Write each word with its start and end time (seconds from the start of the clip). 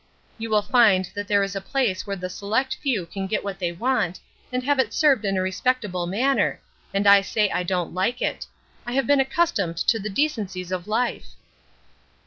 You 0.39 0.49
will 0.49 0.63
find 0.63 1.07
that 1.13 1.27
there 1.27 1.43
is 1.43 1.55
a 1.55 1.61
place 1.61 2.07
where 2.07 2.15
the 2.15 2.27
select 2.27 2.77
few 2.81 3.05
can 3.05 3.27
get 3.27 3.43
what 3.43 3.59
they 3.59 3.71
want, 3.71 4.19
and 4.51 4.63
have 4.63 4.79
it 4.79 4.93
served 4.95 5.25
in 5.25 5.37
a 5.37 5.43
respectable 5.43 6.07
manner, 6.07 6.59
and 6.91 7.05
I 7.05 7.21
say 7.21 7.51
I 7.51 7.61
don't 7.61 7.93
like 7.93 8.19
it; 8.19 8.47
I 8.87 8.93
have 8.93 9.05
been 9.05 9.19
accustomed 9.19 9.77
to 9.77 9.99
the 9.99 10.09
decencies 10.09 10.71
of 10.71 10.87
life." 10.87 11.27